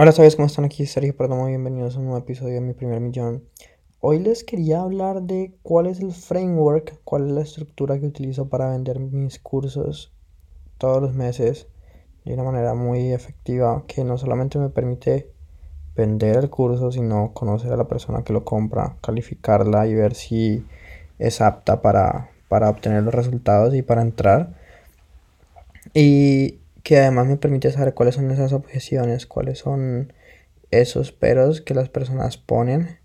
[0.00, 0.86] Hola, ¿sabes cómo están aquí?
[0.86, 3.42] Sergio Perdomo, bienvenidos a un nuevo episodio de Mi Primer Millón.
[3.98, 8.48] Hoy les quería hablar de cuál es el framework, cuál es la estructura que utilizo
[8.48, 10.12] para vender mis cursos
[10.78, 11.66] todos los meses
[12.24, 15.32] de una manera muy efectiva que no solamente me permite
[15.96, 20.64] vender el curso, sino conocer a la persona que lo compra, calificarla y ver si
[21.18, 24.54] es apta para, para obtener los resultados y para entrar.
[25.92, 30.12] Y que además me permite saber cuáles son esas objeciones, cuáles son
[30.70, 32.98] esos peros que las personas ponen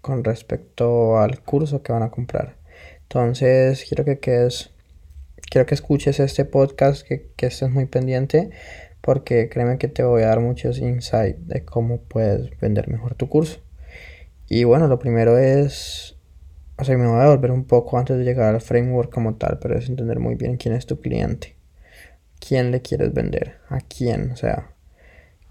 [0.00, 2.56] con respecto al curso que van a comprar.
[3.02, 4.70] Entonces, quiero que quedes,
[5.50, 8.50] quiero que escuches este podcast, que, que estés muy pendiente,
[9.00, 13.28] porque créeme que te voy a dar muchos insights de cómo puedes vender mejor tu
[13.28, 13.60] curso.
[14.48, 16.16] Y bueno, lo primero es,
[16.78, 19.58] o sea, me voy a volver un poco antes de llegar al framework como tal,
[19.60, 21.59] pero es entender muy bien quién es tu cliente
[22.40, 24.72] quién le quieres vender, a quién, o sea,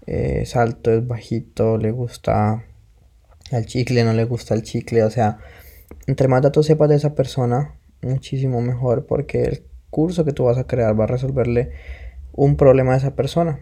[0.06, 2.64] eh, es alto, es bajito, le gusta
[3.50, 5.38] el chicle, no le gusta el chicle, o sea,
[6.06, 10.58] entre más datos sepas de esa persona, muchísimo mejor porque el curso que tú vas
[10.58, 11.72] a crear va a resolverle
[12.32, 13.60] un problema a esa persona.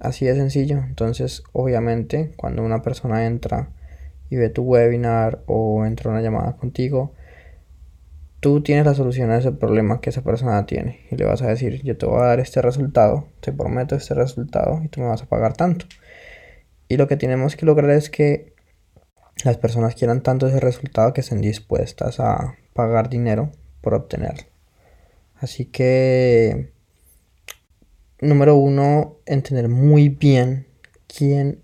[0.00, 0.78] Así de sencillo.
[0.78, 3.70] Entonces, obviamente, cuando una persona entra
[4.30, 7.12] y ve tu webinar o entra una llamada contigo,
[8.42, 11.46] tú tienes la solución a ese problema que esa persona tiene y le vas a
[11.46, 15.06] decir, yo te voy a dar este resultado, te prometo este resultado y tú me
[15.06, 15.86] vas a pagar tanto.
[16.88, 18.52] Y lo que tenemos que lograr es que
[19.44, 24.42] las personas quieran tanto ese resultado que estén dispuestas a pagar dinero por obtenerlo.
[25.36, 26.72] Así que,
[28.20, 30.66] número uno, entender muy bien
[31.06, 31.62] quién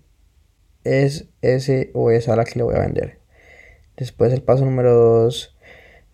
[0.85, 3.19] es ese o esa a la que le voy a vender.
[3.97, 5.57] Después el paso número dos,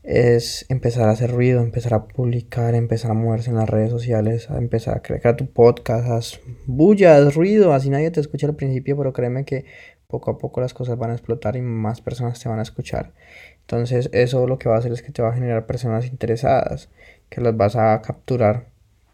[0.05, 4.51] es empezar a hacer ruido, empezar a publicar, empezar a moverse en las redes sociales,
[4.51, 8.95] a empezar a crear tu podcast, haz bulla, ruido, así nadie te escucha al principio,
[8.95, 9.65] pero créeme que
[10.07, 13.13] poco a poco las cosas van a explotar y más personas te van a escuchar.
[13.61, 16.89] Entonces eso lo que va a hacer es que te va a generar personas interesadas,
[17.29, 18.67] que las vas a capturar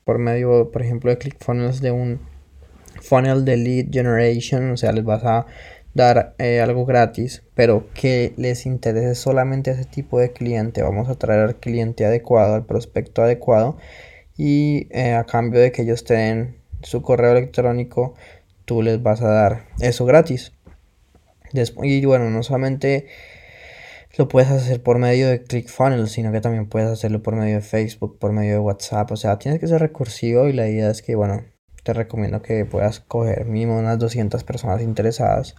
[0.03, 2.19] por medio, por ejemplo, de ClickFunnels de un
[3.01, 5.45] funnel de lead generation, o sea, les vas a
[5.93, 10.83] dar eh, algo gratis, pero que les interese solamente ese tipo de cliente.
[10.83, 13.77] Vamos a traer al cliente adecuado, al prospecto adecuado
[14.37, 18.15] y eh, a cambio de que ellos te den su correo electrónico,
[18.65, 20.53] tú les vas a dar eso gratis.
[21.53, 23.07] Después, y bueno, no solamente
[24.17, 27.61] lo puedes hacer por medio de ClickFunnels, sino que también puedes hacerlo por medio de
[27.61, 29.11] Facebook, por medio de WhatsApp.
[29.11, 31.43] O sea, tienes que ser recursivo y la idea es que, bueno,
[31.83, 35.55] te recomiendo que puedas coger mínimo unas 200 personas interesadas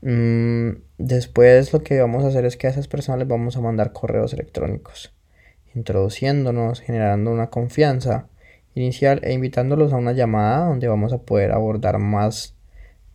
[0.00, 3.92] después lo que vamos a hacer es que a esas personas les vamos a mandar
[3.92, 5.12] correos electrónicos,
[5.74, 8.28] introduciéndonos, generando una confianza
[8.74, 12.54] inicial e invitándolos a una llamada donde vamos a poder abordar más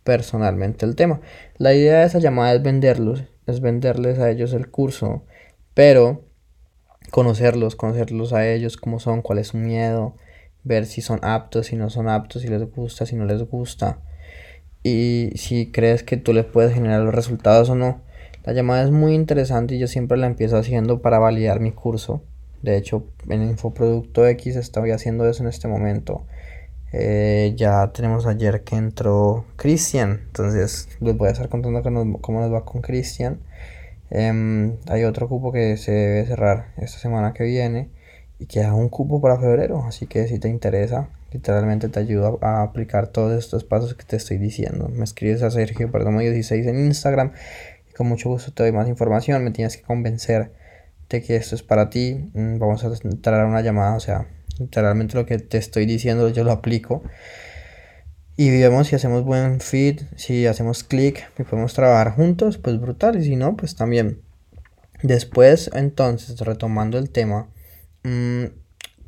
[0.02, 1.20] personalmente el tema.
[1.56, 5.24] La idea de esa llamada es venderlos, es venderles a ellos el curso,
[5.72, 6.24] pero
[7.10, 10.16] conocerlos, conocerlos a ellos, cómo son, cuál es su miedo,
[10.62, 14.00] ver si son aptos, si no son aptos, si les gusta, si no les gusta
[14.84, 18.02] y si crees que tú les puedes generar los resultados o no.
[18.44, 22.22] La llamada es muy interesante y yo siempre la empiezo haciendo para validar mi curso.
[22.62, 26.26] De hecho, en Infoproducto X estoy haciendo eso en este momento.
[26.92, 31.82] Eh, ya tenemos ayer que entró Cristian, entonces les voy a estar contando
[32.20, 33.40] cómo nos va con Cristian.
[34.10, 37.88] Em, hay otro cupo que se debe cerrar esta semana que viene
[38.38, 42.62] y queda un cupo para febrero, así que si te interesa, literalmente te ayudo a,
[42.62, 44.88] aplicar todos estos pasos que te estoy diciendo.
[44.88, 47.32] Me escribes a Sergio Perdomo 16 en Instagram
[47.90, 49.42] y con mucho gusto te doy más información.
[49.42, 50.52] Me tienes que convencer
[51.10, 52.30] de que esto es para ti.
[52.34, 54.28] Mm, vamos a entrar a una llamada, o sea,
[54.60, 57.02] literalmente lo que te estoy diciendo yo lo aplico.
[58.36, 63.18] Y vemos si hacemos buen fit, si hacemos clic y podemos trabajar juntos, pues brutal.
[63.18, 64.22] Y si no, pues también.
[65.02, 67.48] Después, entonces, retomando el tema,
[68.04, 68.44] mmm,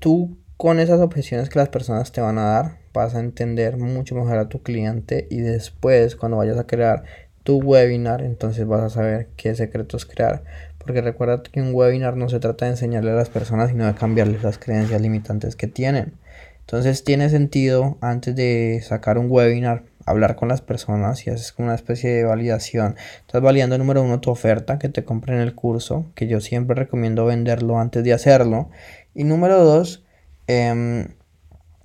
[0.01, 4.15] tú con esas objeciones que las personas te van a dar, vas a entender mucho
[4.15, 7.05] mejor a tu cliente y después cuando vayas a crear
[7.43, 10.43] tu webinar, entonces vas a saber qué secretos crear.
[10.79, 13.95] Porque recuerda que un webinar no se trata de enseñarle a las personas, sino de
[13.95, 16.15] cambiarles las creencias limitantes que tienen.
[16.61, 21.67] Entonces tiene sentido antes de sacar un webinar hablar con las personas y haces como
[21.67, 22.97] una especie de validación.
[23.21, 27.27] Estás validando número uno tu oferta, que te compren el curso, que yo siempre recomiendo
[27.27, 28.71] venderlo antes de hacerlo.
[29.15, 30.05] Y número dos,
[30.47, 31.09] Em,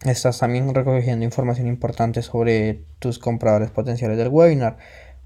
[0.06, 4.78] estás también recogiendo información importante sobre tus compradores potenciales del webinar.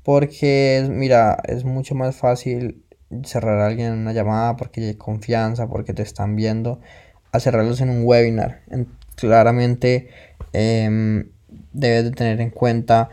[0.03, 2.83] Porque, mira, es mucho más fácil
[3.23, 6.79] cerrar a alguien en una llamada porque hay confianza, porque te están viendo,
[7.31, 8.61] a cerrarlos en un webinar.
[9.15, 10.09] claramente
[10.53, 11.29] em,
[11.73, 13.09] debes de tener en cuenta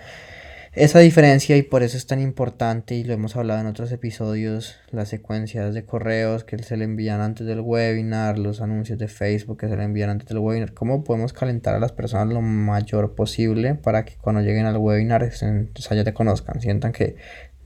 [0.75, 4.77] esa diferencia y por eso es tan importante y lo hemos hablado en otros episodios,
[4.91, 9.59] las secuencias de correos que se le envían antes del webinar, los anuncios de Facebook
[9.59, 13.15] que se le envían antes del webinar, cómo podemos calentar a las personas lo mayor
[13.15, 17.17] posible para que cuando lleguen al webinar ya te conozcan, sientan que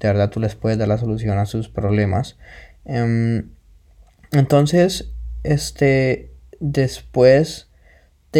[0.01, 2.37] de verdad tú les puedes dar la solución a sus problemas.
[2.85, 3.51] Em,
[4.33, 5.13] entonces,
[5.45, 7.69] este, después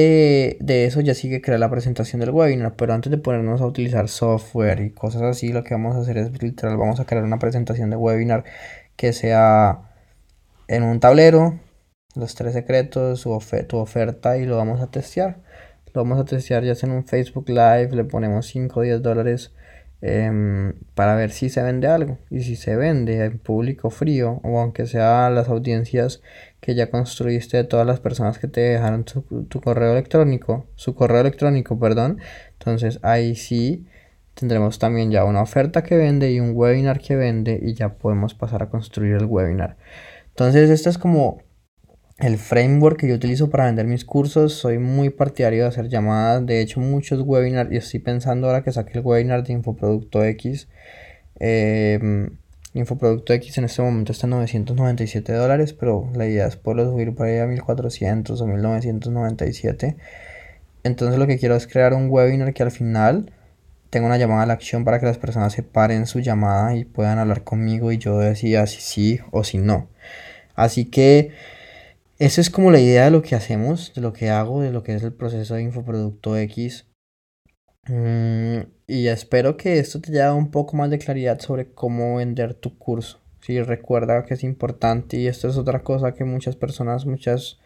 [0.01, 4.09] de, eso ya sigue crear la presentación del webinar, pero antes de ponernos a utilizar
[4.09, 7.39] software y cosas así, lo que vamos a hacer es literal, vamos a crear una
[7.39, 8.45] presentación de webinar
[8.97, 9.81] que sea
[10.69, 11.59] en un tablero,
[12.15, 13.23] los tres secretos,
[13.69, 15.43] tu oferta y lo vamos a testear.
[15.95, 19.03] Lo vamos a testear ya sea en un Facebook Live, le ponemos 5 o 10
[19.03, 19.53] dólares
[20.03, 24.61] Em, para ver si se vende algo y si se vende en público frío o
[24.61, 26.21] aunque sea las audiencias
[26.61, 30.95] que ya construiste de todas las personas que te dejaron tu, tu correo electrónico, su
[30.95, 32.19] correo electrónico, perdón,
[32.59, 33.87] entonces ahí sí
[34.35, 38.35] tendremos también ya una oferta que vende y un webinar que vende y ya podemos
[38.35, 39.79] pasar a construir el webinar.
[40.29, 41.41] Entonces, esto es como
[42.19, 44.55] el framework que yo utilizo para vender mis cursos.
[44.55, 46.45] Soy muy partidario de hacer llamadas.
[46.47, 47.71] De hecho, muchos webinars.
[47.73, 50.69] Y estoy pensando ahora que saqué el webinar de Infoproducto X.
[51.41, 52.29] Eh,
[52.73, 55.75] Infoproducto X en este momento está en 997 dólares.
[55.75, 59.97] Pero la idea es poderlo subir por ahí a 1400 o 1997.
[60.85, 63.31] Entonces, lo que quiero es crear un webinar que al final
[63.91, 66.85] tenga una llamada a la acción para que las personas se paren su llamada y
[66.85, 69.89] puedan hablar conmigo y yo decía si sí o si no.
[70.55, 71.56] Así que.
[72.19, 74.83] Eso es como la idea de lo que hacemos, de lo que hago, de lo
[74.83, 76.87] que es el proceso de Infoproducto X.
[77.89, 82.17] Mm, y espero que esto te haya dado un poco más de claridad sobre cómo
[82.17, 83.21] vender tu curso.
[83.41, 87.59] Si recuerda que es importante y esto es otra cosa que muchas personas, muchas,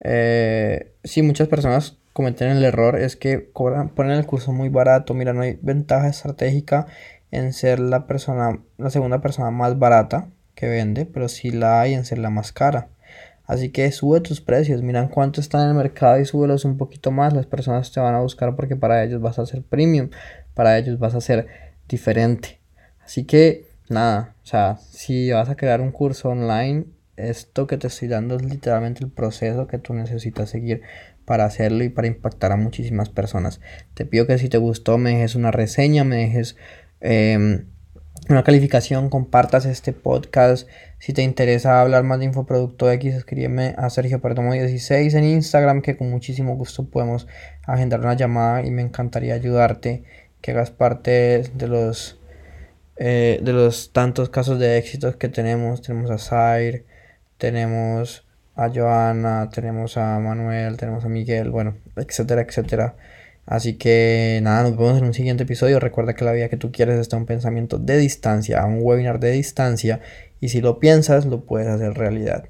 [0.00, 5.14] eh, sí, muchas personas cometen el error es que cobran, ponen el curso muy barato.
[5.14, 6.86] Mira, no hay ventaja estratégica
[7.30, 11.94] en ser la persona, la segunda persona más barata que vende, pero sí la hay
[11.94, 12.90] en ser la más cara.
[13.48, 17.10] Así que sube tus precios, miran cuánto está en el mercado y súbelos un poquito
[17.10, 17.32] más.
[17.32, 20.10] Las personas te van a buscar porque para ellos vas a ser premium,
[20.52, 21.46] para ellos vas a ser
[21.88, 22.60] diferente.
[23.02, 26.84] Así que nada, o sea, si vas a crear un curso online,
[27.16, 30.82] esto que te estoy dando es literalmente el proceso que tú necesitas seguir
[31.24, 33.62] para hacerlo y para impactar a muchísimas personas.
[33.94, 36.56] Te pido que si te gustó me dejes una reseña, me dejes...
[37.00, 37.64] Em,
[38.28, 40.68] una calificación, compartas este podcast.
[40.98, 45.80] Si te interesa hablar más de Infoproducto X, escríbeme a Sergio Perdomo 16 en Instagram,
[45.80, 47.26] que con muchísimo gusto podemos
[47.66, 50.04] agendar una llamada y me encantaría ayudarte,
[50.42, 52.20] que hagas parte de los,
[52.96, 55.80] eh, de los tantos casos de éxitos que tenemos.
[55.80, 56.84] Tenemos a Zaire,
[57.38, 58.26] tenemos
[58.56, 62.96] a Joana, tenemos a Manuel, tenemos a Miguel, bueno, etcétera, etcétera.
[63.48, 65.80] Así que nada, nos vemos en un siguiente episodio.
[65.80, 69.30] Recuerda que la vida que tú quieres está un pensamiento de distancia, un webinar de
[69.30, 70.00] distancia.
[70.38, 72.44] Y si lo piensas, lo puedes hacer realidad.